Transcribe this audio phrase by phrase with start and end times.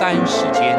[0.00, 0.74] 单时间，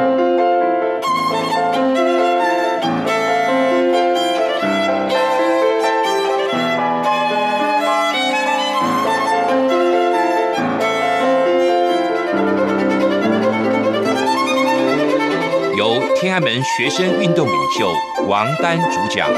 [15.78, 17.94] 由天安门学生运动领袖
[18.28, 19.30] 王丹主讲。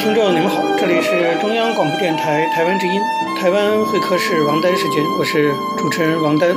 [0.00, 2.98] 听众，你们好，这里是中央广播电台台湾之音，
[3.38, 6.54] 台湾会客室王丹时间，我是主持人王丹。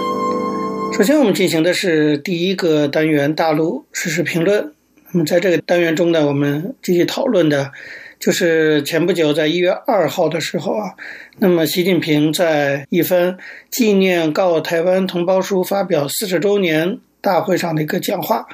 [0.93, 4.71] 首先，我们进行的是第一个单元大陆时事评论。
[5.11, 7.69] 那么，在这个单元中呢，我们继续讨论的，
[8.17, 10.91] 就是前不久在一月二号的时候啊，
[11.39, 13.37] 那么习近平在一番
[13.69, 18.47] 纪念告台湾同胞书发表四十周年大会上的一个讲话。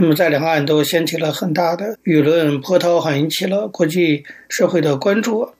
[0.00, 5.50] 那么，在两岸都掀起了很大的舆论波涛，还引起了国际社会的关注。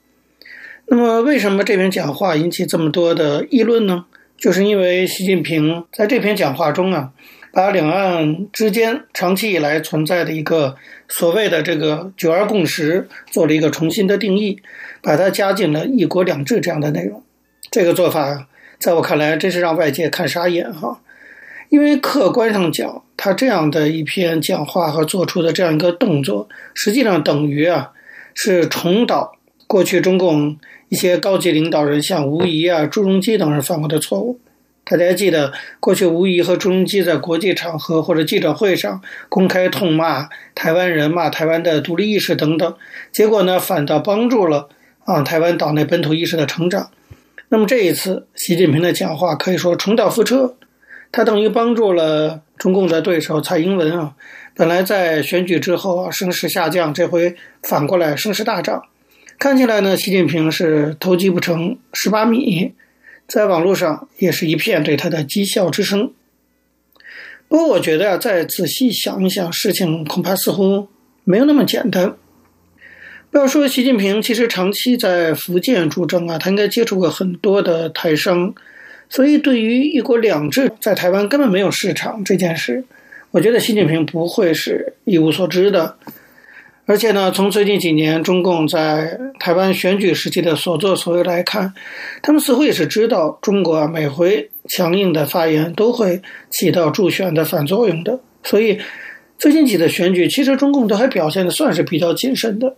[0.86, 4.06] 那么，为什么这篇讲话引起这么多的议论呢？
[4.38, 7.10] 就是因为习近平在这篇讲话中啊，
[7.52, 10.74] 把两岸之间长期以来存在的一个
[11.06, 14.62] 所谓的这个“九二共识”做了一个重新的定义，
[15.02, 17.22] 把它加进了“一国两制”这样的内容。
[17.70, 21.02] 这个做法，在我看来，真是让外界看傻眼哈。
[21.68, 27.90] 因为客观上讲，他这样的一篇讲话和做出的这样一个动作，实际上等于啊，
[28.34, 29.32] 是重蹈
[29.66, 30.56] 过去中共
[30.88, 34.40] 一些高级领导人像吴仪啊、朱镕基等人犯过的错误。
[34.84, 42.74] 大家记得，过去吴仪和朱镕基在国际场合或者记者会上公开痛骂台湾人、骂台湾的独立意识等等，
[43.12, 44.70] 结果呢，反倒帮助了
[45.04, 46.90] 啊台湾岛内本土意识的成长。
[47.50, 50.56] 那么这一次，习近平的讲话可以说重蹈覆辙。
[51.12, 54.14] 他等于帮助了中共的对手蔡英文啊，
[54.54, 58.84] 本来在选举之后啊声势下降，这回反过来声势大涨。
[59.38, 62.74] 看起来呢，习近平是偷鸡不成蚀把米，
[63.26, 66.12] 在网络上也是一片对他的讥笑之声。
[67.48, 70.86] 不过我觉得啊，再仔细想一想，事情恐怕似乎
[71.24, 72.14] 没有那么简单。
[73.30, 78.54] 不要说习近平，其实长期在福建驻政啊，他应该接触过很多的台商。
[79.10, 82.84] 所以，对于“一国两制”在台湾根本没有市场这件事，
[83.32, 85.96] 我觉得习近平不会是一无所知的。
[86.86, 91.74] 而且呢，从最近几年中共在台湾选举时期的所作所为来看，
[92.22, 98.20] 他们似乎也是知道中国啊每回强硬的发言都会起到助选的反作用的。
[98.44, 98.78] 所以，
[99.38, 102.76] 最近几次选举，其实中共都还表现的算是比较谨慎的。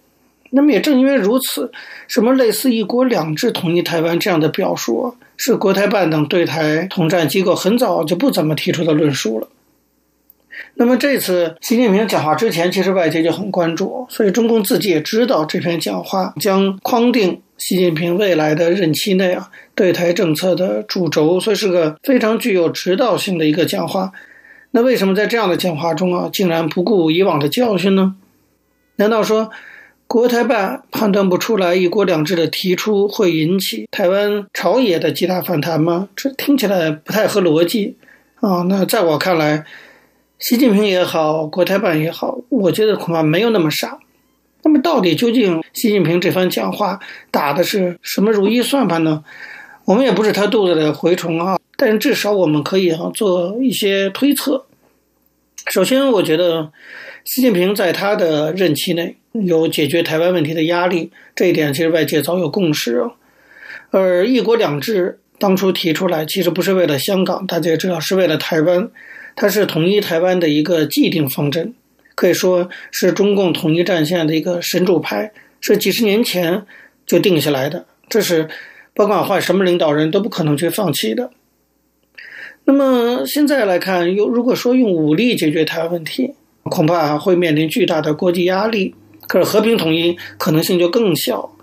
[0.51, 1.73] 那么也正因为如此，
[2.09, 5.15] 什么类似“一国两制”统一台湾这样的表述啊，
[5.45, 9.49] 是国台办等对台统战机构很早就不怎么提出的论述了。
[10.75, 24.13] 那么这次习近平讲话之前，其实外界就很关注，所以中共自己也知道这篇讲话将框定习近平未来的任期内啊对台政策的主轴，所以是个非常具有指导性的一个讲话。
[24.71, 28.15] 那为什么在这样的讲话中啊，竟然不顾以往的教训呢？
[28.95, 29.51] 难道说？
[30.13, 36.11] 国台办判断不出来“一国两制”的提出会引起台湾朝野的极大反弹吗？
[36.15, 37.97] 这听起来不太合逻辑
[38.43, 38.61] 啊！
[38.69, 39.65] 那在我看来，
[40.39, 43.99] 习近平也好，国台办也好，我觉得恐怕没有那么傻。
[44.65, 47.01] 那么，到底究竟习近平这番讲话
[47.31, 49.25] 打的是什么如意算盘呢？
[49.87, 54.67] 我们也不是他肚子里的蛔虫啊，但至少我们可以啊做一些推测。
[55.71, 56.71] 首先，我觉得
[57.25, 59.17] 习近平在他的任期内。
[59.33, 63.05] 有解决台湾问题的压力，这一点其实外界早有共识。
[63.91, 68.91] 而“一国两制”当初提出来，其实不是为了香港，大家也知道是为了台湾，
[69.35, 71.75] 它是统一台湾的一个既定方针，
[72.15, 76.65] 可以说是中共统一战线的一个神主牌，是几十年前
[77.07, 78.49] 就定下来的，这是
[78.95, 81.31] 不管换什么领导人都不可能去放弃的。
[82.65, 88.95] 那么现在来看，又如果说用武力解决台湾问题，恐怕会面临巨大的国际压力。
[89.33, 91.57] 可是和平统一可能性就更小，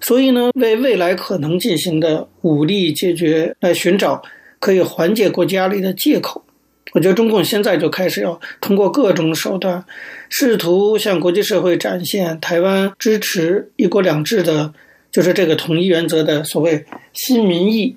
[0.00, 4.22] 所以呢，为未来可能进行的武力解决来寻找
[4.60, 6.44] 可以缓解国际压力的借口。
[6.92, 9.84] 我觉得中共现在就开始要通过各种手段，
[10.28, 14.72] 试图向国际社会展现台湾支持一国两制的，
[15.10, 17.96] 就是这个统一原则的所谓新民意，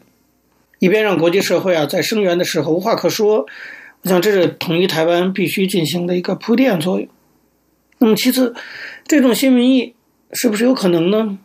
[0.80, 3.46] 以便让国际社会啊在声援的时候无话可说。
[4.02, 7.08] 我想这是统一台湾必须进行的一个铺垫作用。
[8.04, 8.54] 那么其次。
[9.08, 9.96] 这种新民意
[10.34, 11.38] 是不是有可能呢？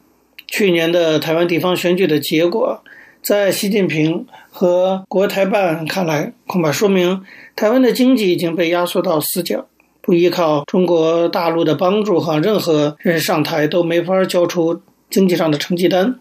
[0.48, 2.82] 去年的台湾地方选举的结果，
[3.22, 7.22] 在习近平和国台办看来，恐怕说明
[7.54, 9.66] 台湾的经济已经被压缩到死角，
[10.00, 16.18] 不依靠中国大陆的帮助，哈，任何人上台都没法交出经济上的成绩单。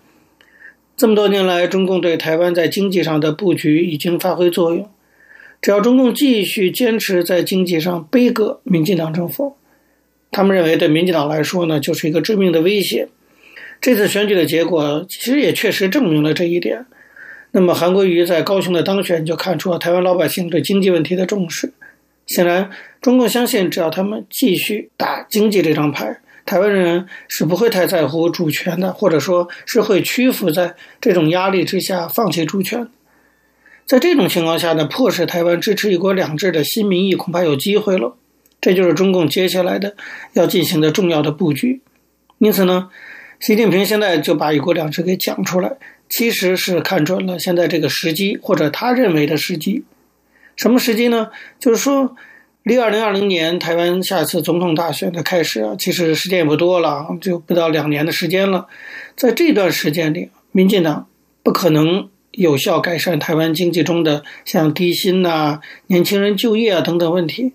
[0.96, 4.88] 这么多年来，中共对台湾在经济上的布局已经发挥作用。
[5.62, 9.56] 只要中共继续坚持在经济上杯葛民进党政府，
[10.32, 13.08] 他们认为对民进党来说呢，就是一个致命的威胁。
[13.80, 16.86] 这次选举的结果其实也确实证明了这一点。
[17.52, 21.74] 那么，韩国瑜在高雄的当选就看出了台湾老百姓对经济问题的重视。
[22.26, 22.70] 显然，
[23.02, 32.88] 中共相信，只要他们继续打经济这张牌，台湾人是不会太在乎主权的，或者说是会屈服在这种压力之下，放弃主权。
[33.86, 38.18] 在这种情况下呢，迫使台湾支持一国两制的新民意恐怕有机会了。
[38.68, 39.96] 这就是中共接下来的
[40.34, 41.80] 要进行的重要的布局。
[42.38, 42.90] 因此呢，
[43.40, 45.78] 习近平现在就把一国两制给讲出来，
[46.10, 49.86] 其实是看准了现在这个时机，或者他认为的时机。
[50.58, 51.30] 什么时机呢？
[51.60, 52.18] 就是说，
[52.64, 58.68] 离二零二零年台湾下次总统大选的开始啊，其实时间也不多了，就不到两年的时间了。
[59.16, 61.08] 在这段时间里，民进党
[61.42, 67.54] 不可能有效改善台湾经济中的像低薪呐、年轻人就业啊等等问题。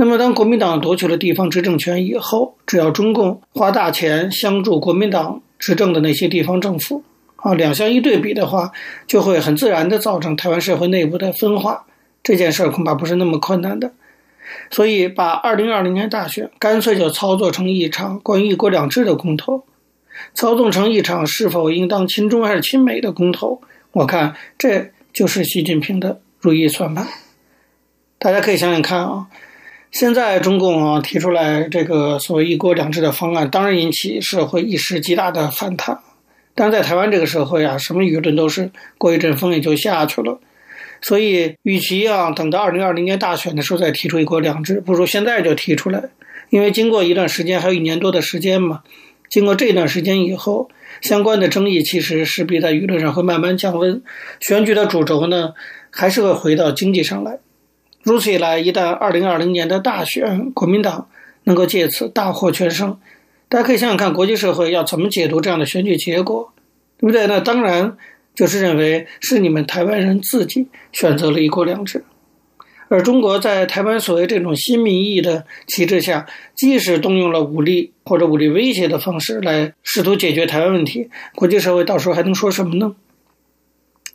[0.00, 7.02] 那么，当国民党夺取了地方执政权以后，只要中共花大钱相助国民党执政的那些地方政府，
[7.34, 8.70] 啊，两相一对比的话，
[9.08, 11.84] 就会很自然地造成台湾社会内部的分化。
[12.22, 13.90] 这件事儿恐怕不是那么困难的。
[14.70, 19.64] 所以，把二零二零年大选干脆就操作成一场关于一国两制的公投，
[20.32, 23.60] 操纵成一场是否应当亲中还是亲美的公投。
[23.90, 27.08] 我看这就是习近平的如意算盘。
[28.20, 29.26] 大家可以想想看啊。
[29.90, 35.98] 现在中共啊提出来这个所谓一国两制的方案，当然引起社会一时极大的反弹。
[36.54, 40.40] 但在台湾这个社会啊，什么舆论都是过一阵风也就下去了。
[41.00, 46.02] 所以，与其啊等到二零二零年大选的时候再提出一国两制，不如现在就提出来。
[46.50, 48.82] 因为经过一段时间，还有一年多的时间嘛，
[49.30, 50.68] 经过这段时间以后，
[51.00, 54.02] 相关的争议其实势必在舆论上会慢慢降温。
[54.40, 55.54] 选举的主轴呢，
[55.90, 57.38] 还是会回到经济上来。
[58.08, 61.08] 如此一来，一旦二零二零年的大选，国民党
[61.44, 62.98] 能够借此大获全胜，
[63.50, 66.50] 大家可以想想看，国际社会要怎么解读这样的选举结果，
[66.96, 67.26] 对不对？
[67.26, 67.98] 那当然
[68.34, 72.02] 就是认为是你们台湾人自己选择了一国两制，
[72.88, 82.94] 而中国在台湾所谓这种新民意的旗帜下，即使动用了武力或者武力威胁的方式来试图解决台湾问题，国际社会到时候还能说什么呢？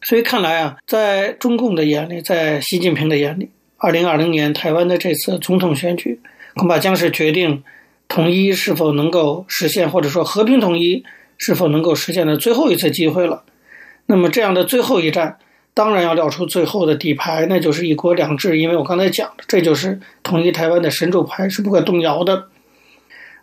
[0.02, 3.50] 所以看来啊，在中共的眼里，在习近平的眼里。
[3.84, 6.22] 二零二零年台湾的这次总统选举，
[6.56, 7.66] 恐怕将是决定
[8.08, 11.04] 统一是否能够实现，或者说和平统一
[11.38, 13.44] 是否能够实现的最后一次机会了。
[14.06, 15.38] 那么这样的最后一战，
[15.74, 18.58] 当然要撂出最后的底牌，那就是一国两制。
[18.58, 22.46] 因为我刚才讲的，这就是统一台湾的神主牌，是不可动摇的。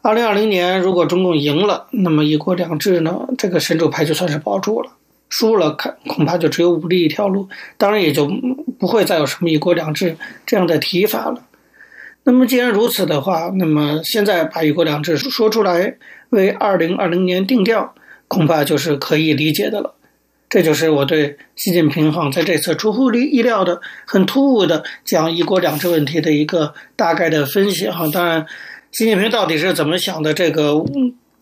[0.00, 4.92] 二零二零年如果中共赢了，那么一国两制呢，这个神主牌就算是保住了。
[5.30, 7.48] 输了，看恐怕就只有武力一条路，
[7.78, 8.30] 当然也就
[8.78, 11.46] 不会再有什么一国两制这样的提法了。
[12.24, 15.96] 那么既然如此的话，那么现在把一国两制说出来，
[16.30, 17.94] 为二零二零年定调，
[18.28, 19.94] 恐怕就是可以理解的了。
[20.48, 28.08] 这就是我对习近平哈在这次出乎意料的、很突兀的讲一国两制问题的一个大概的分析哈。
[28.12, 28.44] 当然，
[28.90, 30.74] 习近平到底是怎么想的，这个。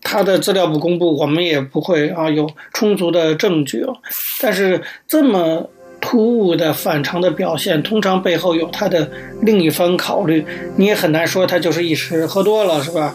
[0.02, 3.94] 他的资料不公布，我们也不会啊有充足的证据哦。
[4.40, 5.68] 但是这么
[6.00, 9.10] 突兀的反常的表现，通常背后有他的
[9.42, 10.44] 另一番考虑。
[10.76, 13.12] 你也很难说他就是一时喝多了是吧？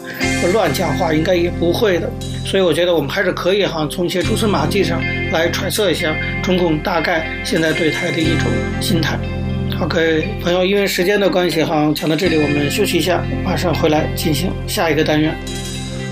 [0.52, 2.10] 乱讲话应该也不会的。
[2.44, 8.46] 所以我觉得我们还是可以哈从一些蛛丝马迹上来揣测一下中共大概现在对台的一种
[8.82, 9.18] 心态。
[9.78, 15.34] 好，各位朋友，因为时间的关系哈，讲到这里我们休息一下，马上回来进行下一个单元。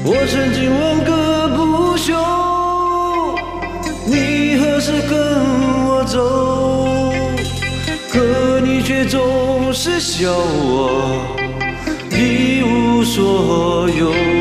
[0.05, 2.13] 我曾经问个不休，
[4.05, 5.17] 你何时跟
[5.87, 7.13] 我走？
[8.11, 11.25] 可你却总是笑我
[12.11, 14.32] 一无所有。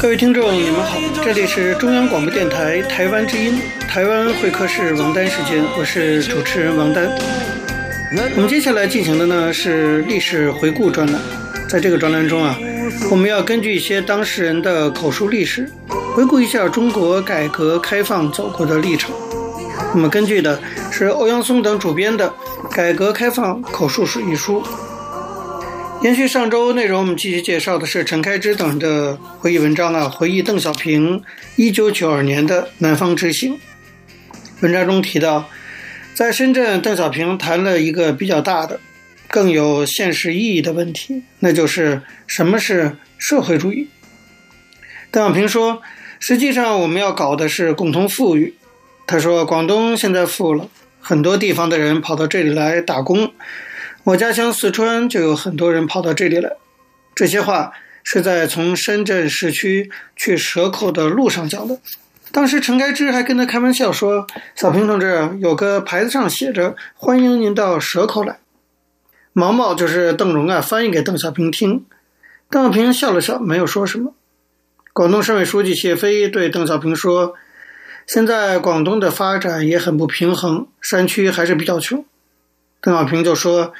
[0.00, 7.06] 各位听众，你们好，这里是中央广播电台台湾之音，台湾会客室王丹时间，我是主持人王丹。
[8.34, 11.20] 我们接下来进行的呢是历史回顾专栏，
[11.68, 12.58] 在这个专栏中啊，
[13.10, 15.68] 我们要根据一些当事人的口述历史，
[16.14, 19.14] 回顾一下中国改革开放走过的历程。
[19.92, 20.58] 我们根据的
[20.90, 22.26] 是欧阳松等主编的
[22.74, 24.62] 《改革开放口述史》一书。
[26.02, 31.22] 延续上周内容，我们继续介绍的是陈开枝等人的回忆文章啊，回忆邓小平
[31.56, 33.58] 一九九二年的南方之行。
[34.60, 35.46] 文章中提到，
[36.14, 38.80] 在深圳，邓小平谈了一个比较大的、
[39.28, 43.86] 更有现实意义的问题，那就是什么是社会主义。
[45.10, 45.82] 邓小平说
[46.18, 48.54] ：“实际上，我们要搞的是共同富裕。”
[49.06, 50.66] 他说：“广东现在富了，
[50.98, 53.30] 很多地方的人跑到这里来打工。”
[54.04, 56.56] 我家乡四川就有很多人跑到这里来。
[57.14, 61.78] 这些话是在从深圳市区去蛇口的路上讲的。
[62.32, 64.26] 当时陈开枝还跟他开玩笑说
[64.56, 68.38] ：“小平同志，有个牌子上写着‘欢迎您到蛇口来’。”
[69.34, 71.84] 毛毛就是邓荣啊，翻译给邓小平听。
[72.48, 74.14] 邓小平笑了笑，没有说什么。
[74.92, 77.34] 广东省委书记谢飞对邓小平说
[78.06, 82.04] ：“现在广东的发展也很不平衡，山区还是比较穷。”
[82.80, 83.74] 邓小平就说：“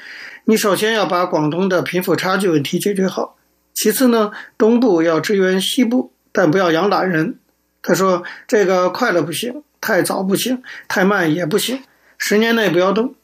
[0.45, 3.37] 你首先要把广东的贫富差距问题解决好，
[3.73, 7.38] 其次呢，东部要支援西部，但不要养懒人。”
[7.83, 11.83] 他说：“这个快了不行，太早不行，太慢也不行，
[12.19, 13.14] 十年内不要动。”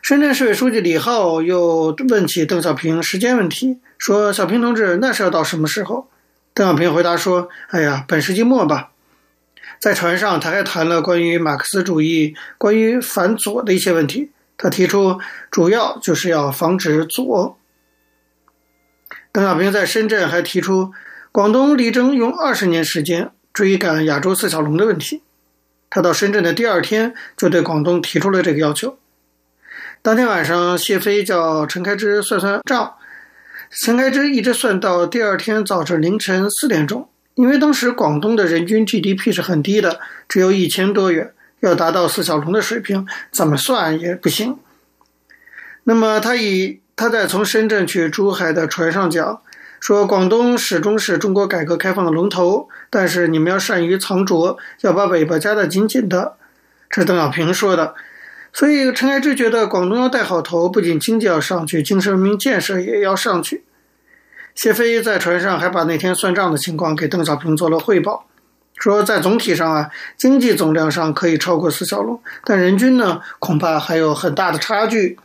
[0.00, 6.08] 深圳市委书记李浩又问起邓小平时间问题，说：“小平同志，那是要到什么时候？”
[6.54, 8.89] 邓小平回答说：“哎呀，本世纪末吧。”
[9.80, 14.30] 在船上，他还谈了关于马克思主义、关于反左的一些问题。
[14.58, 15.18] 他提出，
[15.50, 17.58] 主要就是要防止左。
[19.32, 20.92] 邓小平在深圳还提出，
[21.32, 25.22] 广东力争用二十年时间追赶亚洲四小龙的问题。
[25.88, 28.98] 他到深圳的第二天，就对广东提出了这个要求。
[30.02, 32.94] 当天晚上，谢飞叫陈开枝算算账，
[33.70, 37.09] 陈开枝一直算到第二天早晨凌晨四点钟。
[37.40, 44.58] 因为当时广东的人均 GDP 是很低的，只有一千多元，要达到四小龙的水平，怎么算也不行。
[45.84, 49.40] 那么他以他在从深圳去珠海的船上讲，
[49.80, 56.34] 说广东始终是中国改革开放的龙头，但是你们要善于藏拙，要把尾巴夹得紧紧的。
[56.90, 57.94] 这是邓小平说的。
[58.52, 63.64] 所以陈开枝觉得广东要带好头，不仅经济要上去，精神文明建设也要上去。
[64.62, 68.26] 谢飞在船上还把那天算账的情况给邓小平做了汇报，
[68.76, 75.18] 说在总体上啊，经济总量上可以超过四小龙，但人均呢，恐怕还有很大的差距。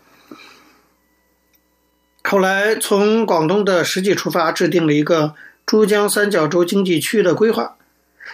[2.24, 7.76] 后来从广东的实际出发，制定了一个珠江三角洲经济区的规划。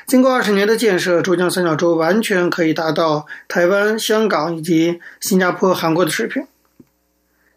[0.05, 6.45] 经过二十年的建设，珠江三角洲完全可以达到台湾、香港以及新加坡、韩国的水平。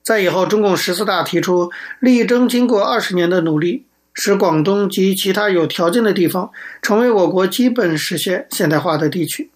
[0.05, 6.51] 在以后，中共十四大提出，力争经过二十年的努力，使广东及其他有条件的地方
[6.83, 9.51] 成为我国基本实现现代化的地区。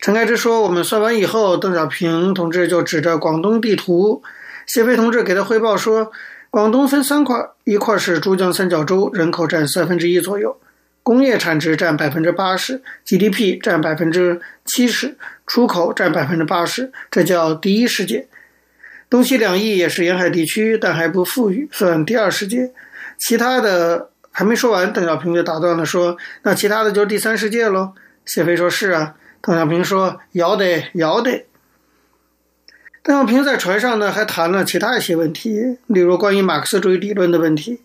[0.00, 4.24] 陈开枝说：“我们算完以后，邓小平同志就指着广东地图，
[4.66, 6.10] 谢飞同志给他汇报说，
[6.50, 10.58] 广东分三块，一块是珠江三角洲，人口占三分之一左右，
[11.04, 18.26] 工业产值占百分之八十，GDP 占百分之七十，出口占百分之八十，这叫第一世界。”
[19.08, 22.72] 东西两翼也是沿海地区，但还不富裕，算第二世界。
[23.18, 27.92] 其他的还没说完，邓小平就打断了，说：“那其他的就是第三世界喽。”
[28.26, 31.46] 谢飞说：“是啊。”邓小平说：“要得，要得。”
[33.04, 37.80] 邓小平在船上呢，还谈了其他一些问题，例如关于马克思主义理论的问题，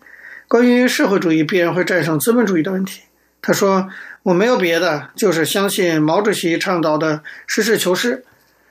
[0.48, 3.02] 关于社会主义必然会战胜资本主义的问题。
[3.40, 3.88] 他说
[4.24, 8.24] ：“我没有别的，就是相信毛主席倡导的实事求是，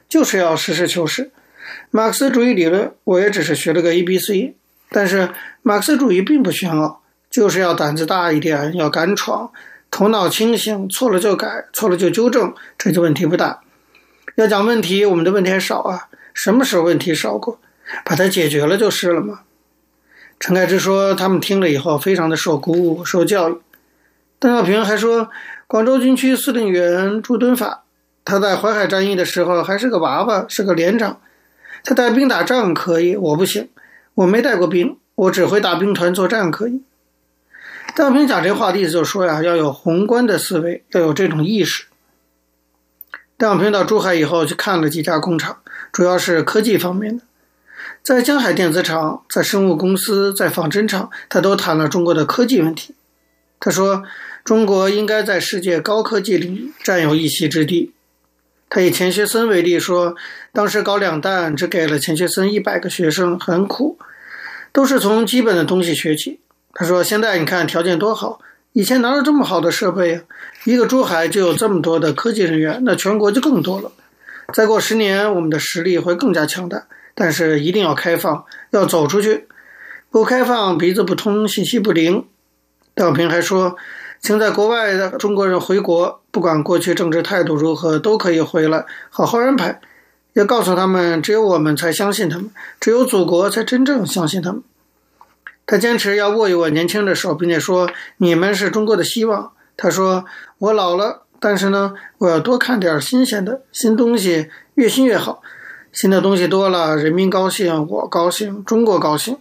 [0.10, 1.31] 就是要实事求是。”
[1.90, 4.56] 马克思主义理论，我也只是学了个 A、B、C，
[4.90, 5.30] 但是
[5.62, 9.51] 马克思主义并不玄奥，就是要胆子大一点，要敢闯，
[9.90, 13.62] 头脑清醒，错了就改，错了就纠正，这就问题不大。
[14.36, 17.60] 要讲问题，我们的问题还少啊，什么时候问题少过？
[18.06, 19.42] 把它解决了就是了嘛。
[20.40, 23.58] 陈开枝说，他们听了以后非常的受鼓舞，受教育。
[24.40, 25.30] 邓小平还说，
[25.68, 27.84] 广州军区司令员朱敦发，
[28.24, 31.20] 他在淮海战役的时候还是个娃娃，是个连长。
[31.84, 33.70] 他带兵打仗可以，我不行，
[34.14, 36.82] 我没带过兵，我只会带兵团作战可以。
[37.96, 41.86] 邓小平讲这话的意思就是说呀，要有宏观的思维，要有这种意识。
[43.38, 45.58] 邓小平到珠海以后去看了几家工厂，
[45.92, 47.24] 主要是科技方面的。
[48.04, 52.96] 在江海电子厂、在生物公司、在仿真厂，他都谈了中国的科技问题。
[53.60, 54.04] 他说，
[54.44, 57.94] 中国应该在世界高科技领域占有一席之地。
[58.74, 60.16] 他以钱学森为例说，
[60.54, 64.00] 当时搞两弹只给了钱学森一百个学生，很苦，
[64.72, 66.40] 都是从基本的东西学起。
[66.74, 68.40] 他说，现在你看条件多好，
[68.72, 70.22] 以前哪有这么好的设备啊？
[70.63, 73.92] 一个珠海就有这么多的科技人员，那全国就更多了。
[74.54, 76.88] 再过十年，我们的实力会更加强大。
[77.13, 79.50] 但是一定要开放，要走出去。
[80.10, 82.25] 不开放，鼻子不通，信息不灵。
[82.96, 83.75] 邓小平还说，
[84.22, 89.82] 请在国外的中国人回国，不管过去政治态度如何，都可以回来，好好安排。
[90.34, 94.64] 要告诉他们，只有我们才相信他们，只有祖国才真正相信他们。
[95.66, 100.26] 他坚持要握一握年轻的手，并且说：“你们是中国的希望。”他说
[100.58, 105.42] ：“我老了，但是呢，我要多看点新鲜的新东西，越新越好。”
[105.92, 109.38] 新的东西多了，人民高兴，我高兴，中国高兴。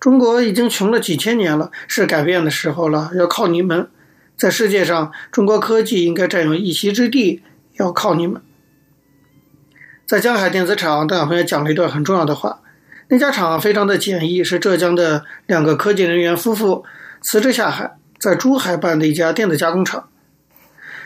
[0.00, 3.88] 中国已经穷了几千年了，是改变的时候了，要靠你们。
[4.36, 7.42] 在世界上，中国科技应该占有一席之地，
[7.78, 8.42] 要靠你们。
[10.06, 12.60] 在江海电子厂，邓小平也讲了一段很重要的话。
[13.08, 16.84] 那家厂非常的简易，是浙江的两个科技人员夫妇
[17.22, 20.08] 辞职下海，在珠海办的一家电子加工厂。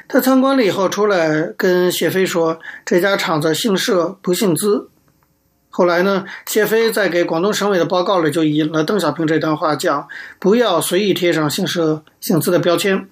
[0.08, 4.88] 他参观了以后出来跟谢飞说：“这家厂子姓社不姓资。”
[5.68, 10.08] 后来呢，谢飞在给广东省委的报告里就引了邓小平这段话，讲
[10.38, 13.06] 不要随意贴上姓社姓资的标签。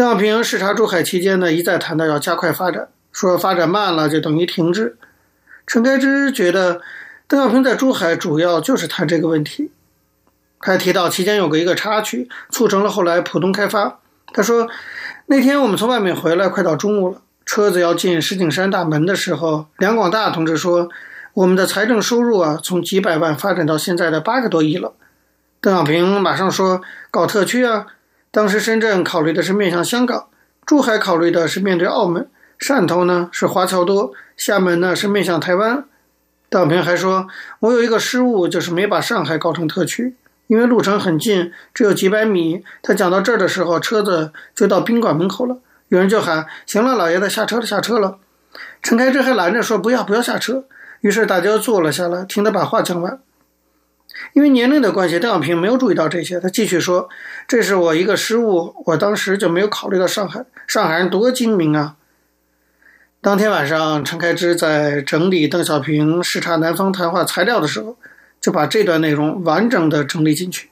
[0.00, 4.96] 邓小平视察珠海期间呢，一再谈到要加快发展，说发展慢了就等于停滞。
[5.66, 6.80] 陈开之觉得
[7.28, 9.72] 邓小平在珠海主要就是谈这个问题，
[10.58, 13.98] 他还提到期间有个一个插曲，促成了后来浦东开发。
[14.32, 14.70] 他说。
[15.26, 17.20] 那天我们从外面回来，快到中午了。
[17.44, 20.88] 车子要进石景山大门的时候，梁广大同志说
[21.34, 24.94] ：“我们的财政收入啊，从几百万发展到现在的八个多亿了。”
[25.60, 26.80] 邓小平马上说
[27.12, 27.86] ：“搞特区啊！
[28.32, 30.28] 当时深圳考虑的是面向香港，
[30.64, 35.84] 珠海考虑的是面对澳门，汕头呢是华侨多，厦门呢是面向台湾。”
[36.48, 37.26] 邓小平还说
[37.60, 40.16] ：“我有一个失误，就是没把上海搞成特区。”
[40.46, 42.64] 因为路程很近，只有几百米。
[42.82, 45.58] 他讲到这儿的时候，车子就到宾馆门口了。
[45.88, 48.18] 有人就喊：“行了，老爷子，下车了，下车了。”
[48.82, 50.64] 陈开之还拦着说：“不要，不要下车。”
[51.02, 53.20] 于是大家坐了下来，听他把话讲完。
[54.32, 56.38] 因为年龄的关系，邓小平没有注意到这些。
[56.40, 57.08] 他继续说
[57.48, 60.44] ：“这是我一个失误，我当时就没有考虑到上海。
[60.66, 61.96] 上海人多精明啊！”
[63.20, 67.96] 当天晚上，陈开之在整理邓小平视察南方谈话材料的时候。
[68.40, 70.70] 就把这段内容完整的整理进去。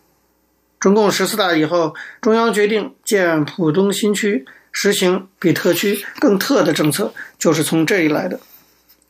[0.81, 8.41] 中共十四大以后，中央决定建浦东新区，实行比特区更特的政策，就是从这里来的。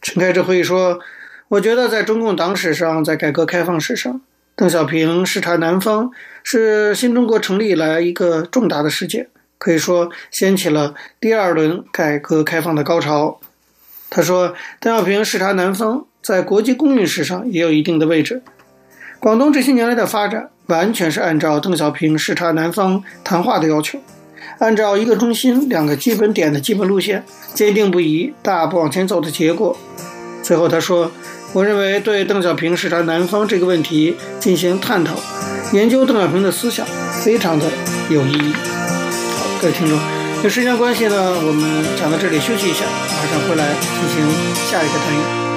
[0.02, 0.98] 陈开之回忆说
[1.46, 4.20] ：“我觉得在中共党史上，在改革开放史上，
[4.58, 6.10] 邓小平视察南方
[6.42, 13.38] 是新中国成立以来一个重大的事件，可以说掀起了第二轮改革开放的高潮。”
[14.10, 18.42] 他说：“邓小平视察南方。”在国际公运史上也有一定的位置。
[19.20, 24.00] 广东这些年来的发展，完全是按照邓小平视察南方谈话的要求，
[24.58, 29.78] 按照一个中心、两个基本点的基本路线，坚定不移、大步往前走的结果。
[30.42, 31.12] 最后他说
[31.52, 35.18] ：“我认为对邓小平视察南方这个问题进行探讨、
[35.72, 36.86] 研究，邓小平的思想
[37.24, 37.66] 非常的
[38.10, 38.52] 有意义。”
[39.38, 39.98] 好，各位听众，
[40.44, 45.47] 有时间关系呢，我们讲到这里休息一下，马上回来进行下一个单元。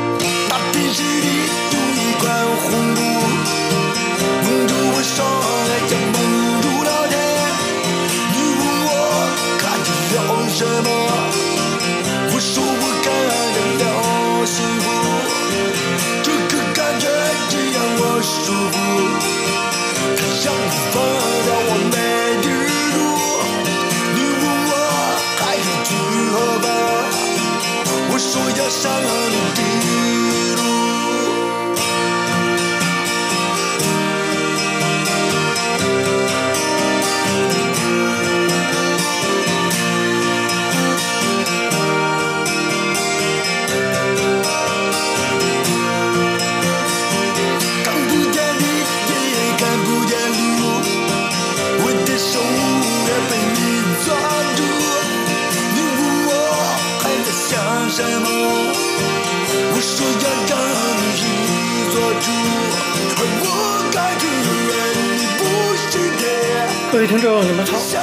[20.93, 21.82] 阳发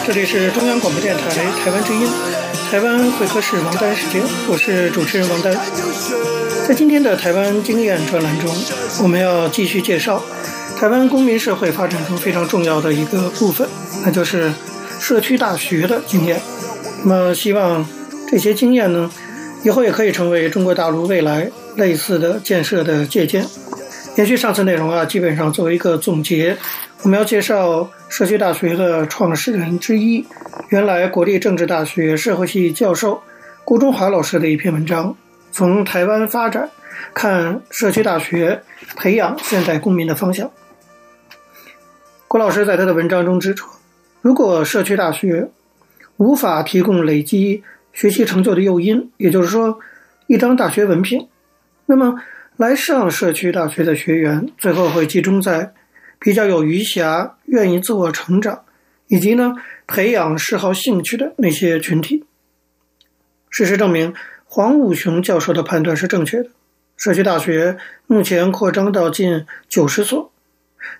[0.09, 1.29] 这里是中央广播电台
[1.63, 2.09] 台湾之音。
[2.71, 5.55] 台湾会客室王丹时间，我是主持人王丹。
[6.67, 8.51] 在今天的台湾经验专栏中，
[9.03, 10.25] 我们要继续介绍
[10.79, 13.69] 台湾公民社会发展中非常重要的一个部分，
[14.03, 14.51] 那就是
[14.99, 16.41] 社区大学的经验。
[17.05, 17.87] 那么，希望
[18.31, 19.11] 这些经验呢，
[19.63, 23.47] 以后也可以成为中国大陆未来类似的建设的借鉴。
[24.17, 26.57] 延续上次内容啊，基本上作为一个总结，
[27.03, 30.27] 我们要介绍社区大学的创始人之一，
[30.71, 33.23] 原来国立政治大学社会系教授
[33.65, 35.15] 顾中华老师的一篇文章。
[35.53, 36.71] 从台湾发展
[37.15, 38.63] 看社区大学
[38.97, 40.51] 培养现代公民的方向，
[42.27, 43.69] 郭老师在他的文章中指出，
[44.21, 45.51] 如果社区大学
[46.17, 49.79] 无法提供累积学习成就的诱因，也就是说
[50.27, 51.29] 一张大学文凭，
[51.87, 52.17] 那么
[52.57, 55.73] 来上社区大学的学员最后会集中在
[56.19, 58.65] 比较有余暇、愿意自我成长，
[59.07, 59.55] 以及呢
[59.87, 62.25] 培养嗜好兴趣的那些群体。
[63.51, 64.15] 事实证明。
[64.51, 66.49] 黄武雄教授的判断是正确的。
[66.97, 67.77] 社区大学
[68.07, 70.33] 目前扩张到近九十所，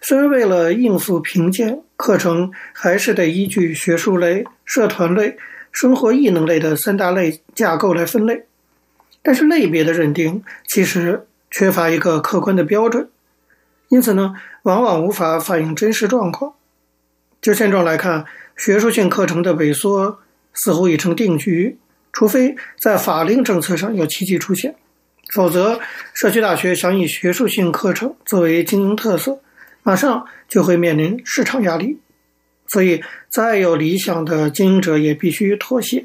[0.03, 5.39] 虽然为了应付评鉴，课程还是得依据学术类、社团类、
[5.73, 8.45] 生活异能类的三大类架构来分类，
[9.23, 13.09] 但是类别的认定其实缺乏一个客观的标准，
[13.89, 14.35] 因此呢，
[14.69, 16.53] 往往无法反映真实状况。
[17.41, 20.19] 就现状来看，学术性课程的萎缩
[20.53, 21.79] 似乎已成定局。
[22.13, 24.75] 除非在法令政策上有奇迹出现，
[25.33, 25.81] 否则
[26.13, 29.41] 社区大学想以学术性课程作为经营特色，
[29.83, 31.99] 马上就会面临市场压力。
[32.67, 36.05] 所以，再有理想的经营者也必须妥协。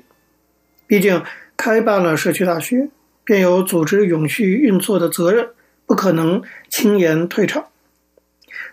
[0.88, 1.21] 毕竟，
[1.58, 2.88] 开办了社区大学，
[3.26, 5.49] 便有组织永续运作的责任，
[5.86, 7.65] 不可能轻言退场。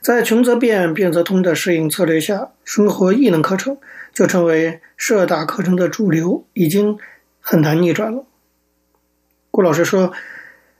[0.02, 3.78] 在穷则变，变则通的适应策略下，生活异能课程
[4.12, 6.98] 就成为社大课程的主流，已经。
[7.42, 8.26] 很难逆转了。
[9.50, 10.12] 顾老师说：“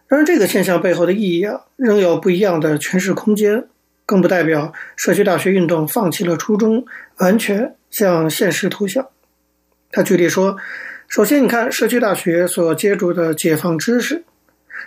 [0.06, 3.66] 然而，这个现象背后的意义啊，仍有不一样的诠释空间，
[4.04, 6.84] 更不代表社区大学运动放弃了初衷，
[7.16, 9.08] 完全向现实投降。”
[9.90, 10.58] 他举例说
[11.08, 14.22] ：“首先，你看社区大学所接触的解放知识，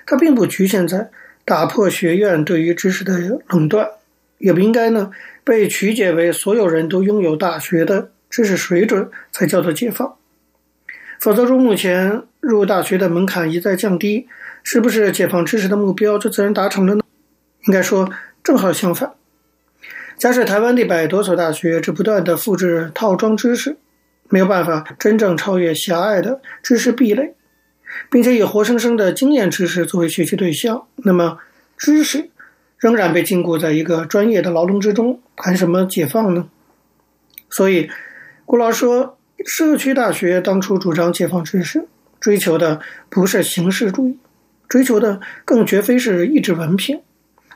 [0.06, 1.10] 它并不局限在
[1.43, 3.17] 打破学院对于知识的
[3.48, 3.89] 垄断，
[4.38, 5.12] 也不应该呢
[5.43, 10.15] 被曲解为所有人都拥有大学的知识水准才叫做解放。”
[11.19, 14.28] 否则，如目前入大学的门槛一再降低，
[14.62, 17.02] 是不是解放知识的目标就自然达成了呢？
[17.65, 18.10] 应该说，
[18.43, 19.13] 正好相反。
[20.17, 23.78] 假使台湾的一百多所大学只不断地复制套装知识，
[24.28, 27.34] 没有办法真正超越狭隘的知识壁垒，
[28.12, 31.38] 并且以活生生的经验知识作为学习对象，那么
[31.78, 32.30] 知识
[32.84, 36.50] 仍然被禁锢在一个专业的牢笼之中，谈什么解放呢？
[37.50, 37.89] 所以，
[38.46, 39.17] 顾老说。
[39.46, 41.86] 社区大学当初主张解放知识，
[42.22, 44.17] 追求的不是形式主义，
[44.69, 47.02] 追求的更绝非是一纸文凭，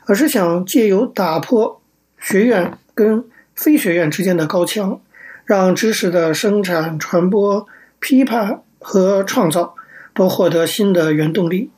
[0.04, 1.80] 而是想借由打破
[2.18, 5.00] 学院跟非学院之间的高墙，
[5.46, 7.66] 让知识的生产、传播、
[8.00, 9.74] 批判和创造
[10.12, 11.70] 都获得新的原动力，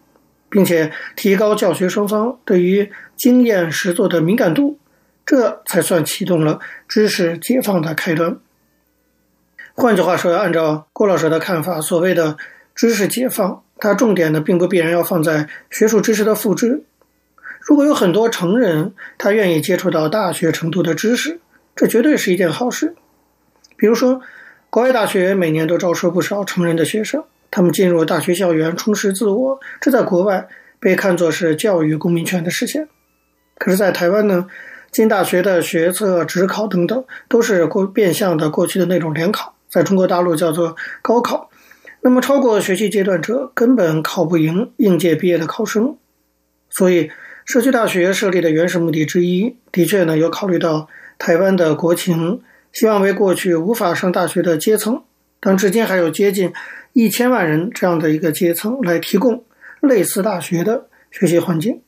[0.51, 4.79] 并且提高教学双方对于经验实作的敏感度，
[5.25, 6.59] 这才算启动了
[6.89, 8.37] 知识解放的开端。
[9.75, 12.37] 换句话说，按照郭老师的看法，所谓的
[12.75, 16.83] 知识解放，它重点呢并不必然要放在学术知识的复制。
[17.61, 21.41] 如果有很多成人他愿意接触到大学程度的知识，
[21.77, 22.95] 这绝对是一件好事。
[23.77, 24.21] 比如说，
[24.69, 32.89] 国外大学每年都招收不少成人的学生，他们进入大学校园充实自我，这在国外被看作是教育公民权的实现。
[33.59, 34.47] 可是，在台湾呢，
[34.91, 39.55] 进大学的学测、职考等等，都是过变相的过去的那种联考。
[39.69, 41.51] 在中国大陆叫做高考，
[42.01, 45.97] 那么超过学习阶段者根本考不赢应届毕业的考生，
[46.71, 47.11] 所以
[47.45, 52.41] 社区大学设立的原始目的之一，的确呢有考虑到台湾的国情，
[52.73, 55.03] 希望为过去无法上大学的阶层，
[55.39, 56.53] 当至今还有接近
[56.92, 59.44] 一千万人这样的一个阶层来提供
[59.81, 61.81] 类似大学的学习环境。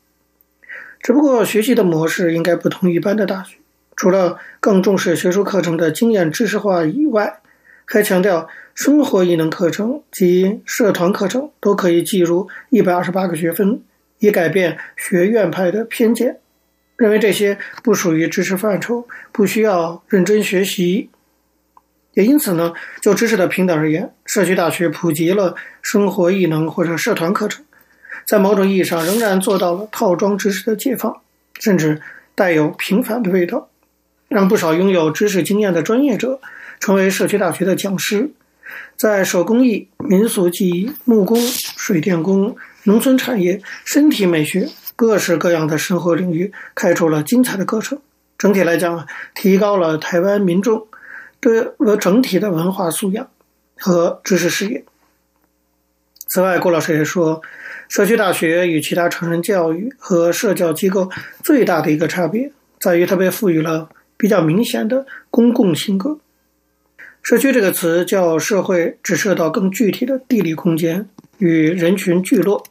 [1.00, 3.56] 只不过学习的模式应该不同一般的大学，
[3.96, 7.40] 除了更重视学术课程的经验知识化以外。
[7.84, 13.82] 还强调，生活艺能课程及社团课程都可以计入一百二十八个学分，
[14.20, 16.38] 以改变学院派的偏见，
[16.96, 21.10] 认为这些不属于知识范畴，不需要认真学习。
[22.14, 27.64] 也因此呢，就知识的平等而言，社区大学普及了生活艺能或者社团课程，
[28.27, 31.20] 在某种意义上仍然做到了套装知识的解放，
[31.61, 32.01] 甚至
[32.35, 33.68] 带有平反的味道，
[34.29, 36.40] 让不少拥有知识经验的专业者。
[36.81, 38.33] 成为社区大学的讲师，
[38.96, 41.38] 在手工艺、民俗技艺、木工、
[41.77, 48.01] 水电工、农村产业、身体美学各式各样的生活领域开出了精彩的课程。
[48.37, 50.88] 整体来讲啊，提高了台湾民众
[51.42, 53.28] 对整体的文化素养
[53.76, 54.85] 和知识视野。
[56.28, 57.42] 此外，郭老师也说，
[57.88, 61.11] 社区大学与其他成人教育和社教机构
[61.42, 62.50] 最大的一个差别，
[62.81, 66.18] 在于它被赋予了比较明显的公共性格。
[67.22, 72.64] 社区这个词较社会指涉到更具体的地理空间与人群聚落，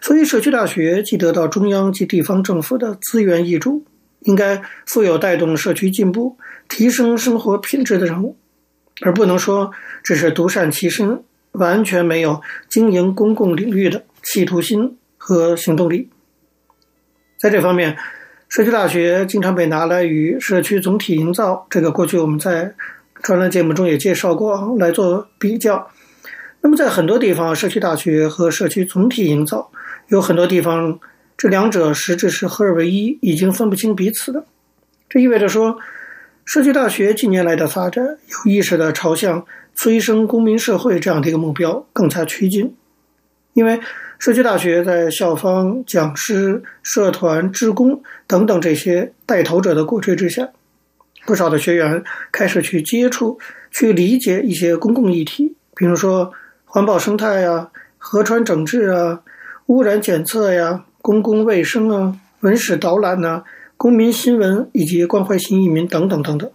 [0.00, 3.84] 所以社区大学既得到中央及地方政府的资源挹注，
[4.20, 6.38] 应该负有带动社区进步、
[6.72, 8.38] 提升生活品质的任务，
[9.02, 9.70] 而不能说
[10.02, 11.22] 只是独善其身。
[11.52, 16.08] 完全没有经营公共领域的企图心和行动力。
[17.38, 17.98] 在这方面，
[18.48, 22.72] 社区大学经常被拿来与社区总体营造这个过去我们在
[23.22, 25.90] 专栏节目中也介绍过来做比较。
[26.62, 29.70] 那么，在很多地方，社区大学和社区总体营造
[30.08, 30.98] 有很多地方，
[31.36, 34.46] 这两者实质是合二为一，已经分不清彼此的。
[35.10, 35.76] 这意味着说，
[36.44, 39.44] 社区大学近年来的发展有意识地朝向。
[39.74, 42.76] 催生公民社会这样的一个目标更加趋近，
[43.54, 43.80] 因为
[44.18, 50.50] 社区大学在校方、讲师、社团、职工等等这些带头者的鼓吹之下，
[51.24, 53.38] 不少的学员开始去接触、
[53.70, 56.30] 去理解一些公共议题，比如说
[56.66, 59.22] 环保生态呀、河川整治啊、
[59.68, 63.42] 污染检测呀、公共卫生啊、文史导览呐、
[63.82, 66.48] 公民新闻以及关怀新移民等等等等，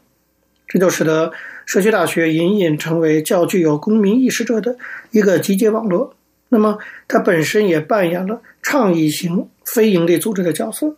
[0.65, 1.33] 这就使得。
[1.65, 4.77] 社区大学隐隐成为较具有公民意识者的
[5.11, 6.15] 一个集结网络，
[6.47, 10.95] 那么它本身也扮演了倡议型非营利组织的角色，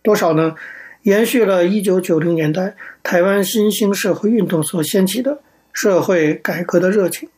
[0.00, 0.54] 多少呢？
[1.02, 5.40] 延续了一九九零年代台湾新兴社会运动所掀起的
[5.72, 7.28] 社会改革的热情。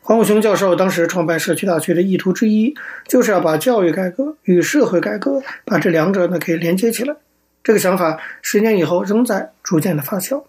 [0.00, 2.74] 黄武雄教授当时创办社区大学的意图之一，
[3.06, 7.14] 就是要把教育改革与社会改革，把这两者呢可以连接起来。
[7.62, 10.44] 这个想法十年以后仍在逐渐的发酵。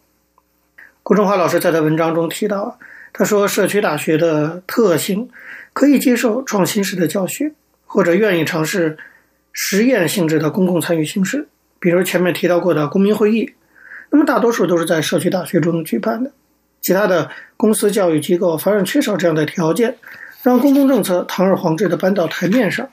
[1.04, 2.80] 顾中华老师在他文章中提到，
[3.12, 5.30] 他说社区大学的特性
[5.74, 7.52] 可以接受创新式的教学，
[7.86, 8.98] 或者愿意尝试
[9.52, 13.56] 实验性质的公共参与形式，比如前面提到过的公民会议。
[14.12, 16.32] 那么大多数都是在社区大学中举办的，
[16.82, 19.96] 其他的公司教育机构反而缺少这样的条件，
[20.44, 22.90] 让公共政策堂而皇之的搬到台面上，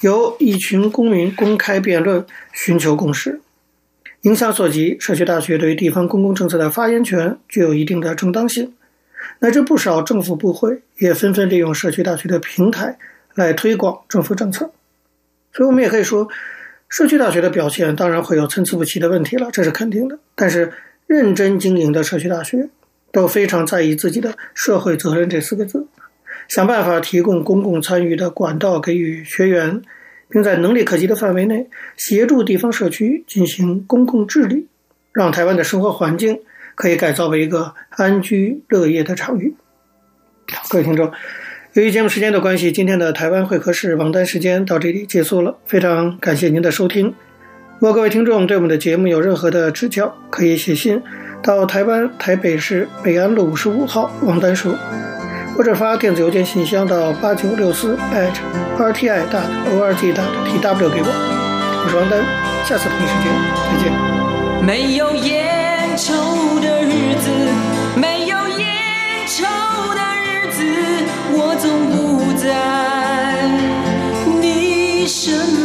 [0.00, 3.40] 由一群公民公开辩论，寻求共识。
[4.22, 8.74] 影响所及，社区大学对于地方公共政策的发言权具有一定的正当性，
[9.38, 12.98] 乃至不少政府部会也纷纷利用社区大学的平台
[13.34, 14.70] 来推广政府政策。
[15.54, 16.28] 所以，我们也可以说，
[16.90, 20.18] 社区大学的表现当然会有参差不齐的问题了，这是肯定的。
[20.34, 20.70] 但是，
[21.06, 22.68] 认真经营的社区大学
[23.12, 25.86] 都非常在意自己的社会责任这四个字，
[26.48, 29.82] 想办法提供公共参与的管道给予学员。
[30.32, 34.68] 并在能力可及的范围内协助地方社区进行公共治理，
[35.12, 36.38] 让台湾的生活环境
[36.76, 39.56] 可以改造为一个安居乐业的场域。
[40.68, 41.10] 各位听众，
[41.72, 45.58] 由于节目时间的关系，今天的台湾会客室王丹时间到这里结束了。
[45.66, 47.12] 非常感谢您的收听。
[47.80, 51.02] 如果各位听众对我们的节目有任何的指教，可以写信
[51.42, 54.74] 到台湾台北市北安路五十五号王丹书。
[55.56, 58.32] 或者发电子邮件信箱到八九六四 at
[58.78, 59.42] rti 大
[59.74, 61.10] org 大 tw 给我，
[61.84, 62.24] 我是王丹，
[62.64, 63.26] 下次同一时间
[63.66, 63.92] 再见。
[64.64, 66.14] 没有烟抽
[66.60, 67.28] 的日子，
[68.00, 68.66] 没有烟
[69.26, 69.44] 抽
[69.92, 70.64] 的日子，
[71.32, 72.48] 我总不在
[74.40, 75.59] 你身边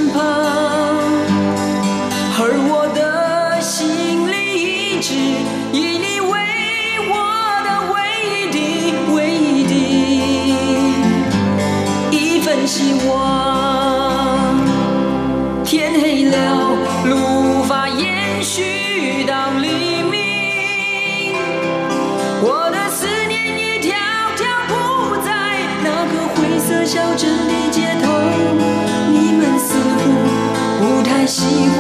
[31.46, 31.75] 不